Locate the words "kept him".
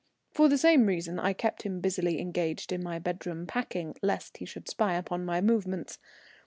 1.33-1.79